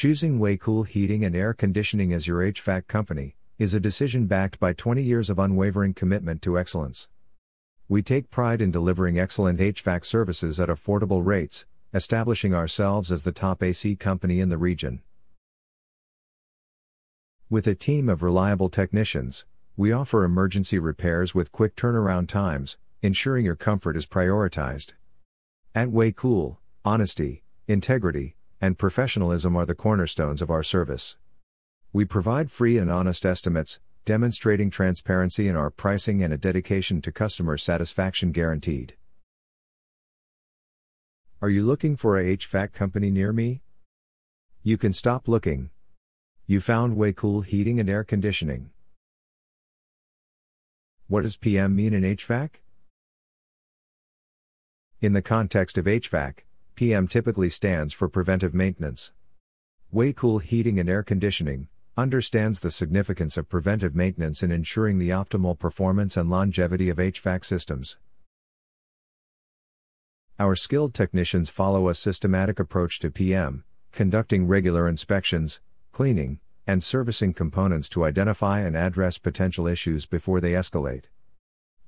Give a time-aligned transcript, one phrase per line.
[0.00, 4.58] Choosing Way Cool Heating and Air Conditioning as your HVAC company is a decision backed
[4.58, 7.10] by 20 years of unwavering commitment to excellence.
[7.86, 13.30] We take pride in delivering excellent HVAC services at affordable rates, establishing ourselves as the
[13.30, 15.02] top AC company in the region.
[17.50, 19.44] With a team of reliable technicians,
[19.76, 24.94] we offer emergency repairs with quick turnaround times, ensuring your comfort is prioritized.
[25.74, 31.16] At Way Cool, honesty, integrity, and professionalism are the cornerstones of our service.
[31.92, 37.12] We provide free and honest estimates, demonstrating transparency in our pricing and a dedication to
[37.12, 38.94] customer satisfaction guaranteed.
[41.42, 43.62] Are you looking for a HVAC company near me?
[44.62, 45.70] You can stop looking.
[46.46, 48.70] You found Way Cool Heating and Air Conditioning.
[51.08, 52.50] What does PM mean in HVAC?
[55.00, 56.40] In the context of HVAC,
[56.80, 59.12] PM typically stands for preventive maintenance.
[59.92, 65.10] Way Cool Heating and Air Conditioning understands the significance of preventive maintenance in ensuring the
[65.10, 67.98] optimal performance and longevity of HVAC systems.
[70.38, 75.60] Our skilled technicians follow a systematic approach to PM, conducting regular inspections,
[75.92, 81.10] cleaning, and servicing components to identify and address potential issues before they escalate.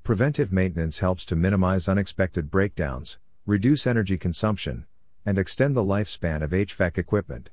[0.05, 4.87] Preventive maintenance helps to minimize unexpected breakdowns, reduce energy consumption,
[5.27, 7.51] and extend the lifespan of HVAC equipment.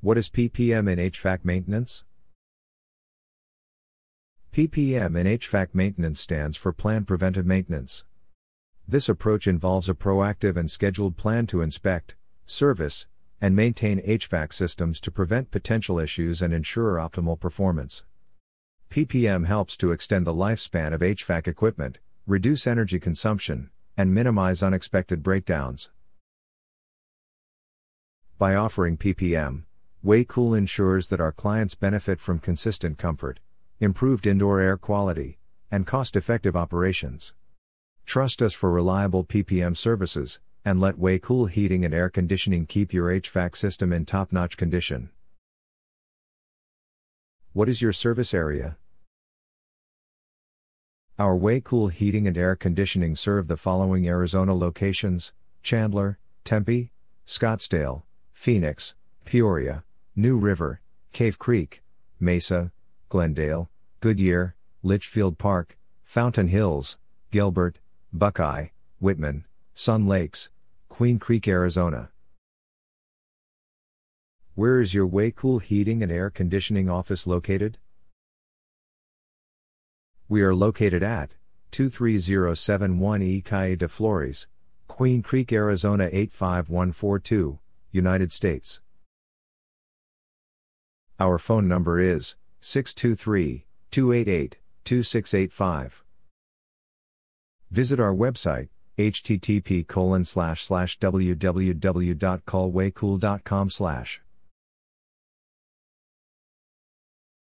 [0.00, 2.04] What is PPM in HVAC maintenance?
[4.54, 8.04] PPM in HVAC maintenance stands for Planned Preventive Maintenance.
[8.88, 13.06] This approach involves a proactive and scheduled plan to inspect, service,
[13.38, 18.04] and maintain HVAC systems to prevent potential issues and ensure optimal performance.
[18.88, 25.22] PPM helps to extend the lifespan of HVAC equipment, reduce energy consumption, and minimize unexpected
[25.22, 25.90] breakdowns.
[28.38, 29.64] By offering PPM,
[30.02, 33.40] Way Cool ensures that our clients benefit from consistent comfort,
[33.80, 35.38] improved indoor air quality,
[35.70, 37.34] and cost effective operations.
[38.06, 42.92] Trust us for reliable PPM services, and let Way Cool Heating and Air Conditioning keep
[42.92, 45.10] your HVAC system in top notch condition.
[47.52, 48.76] What is your service area?
[51.22, 56.90] Our Way Cool Heating and Air Conditioning serve the following Arizona locations Chandler, Tempe,
[57.28, 58.02] Scottsdale,
[58.32, 59.84] Phoenix, Peoria,
[60.16, 60.80] New River,
[61.12, 61.80] Cave Creek,
[62.18, 62.72] Mesa,
[63.08, 66.98] Glendale, Goodyear, Litchfield Park, Fountain Hills,
[67.30, 67.78] Gilbert,
[68.12, 69.44] Buckeye, Wittmann,
[69.74, 70.50] Sun Lakes,
[70.88, 72.10] Queen Creek, Arizona.
[74.56, 77.78] Where is your Way Cool Heating and Air Conditioning office located?
[80.32, 81.34] We are located at
[81.72, 83.42] 23071 E.
[83.42, 84.46] Calle de Flores,
[84.88, 87.58] Queen Creek, Arizona 85142,
[87.90, 88.80] United States.
[91.20, 96.02] Our phone number is 623 288 2685.
[97.70, 104.22] Visit our website http colon slash slash www.callwaycool.com slash